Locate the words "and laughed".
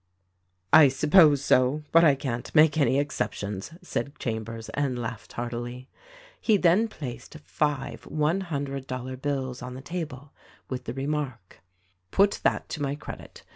4.69-5.33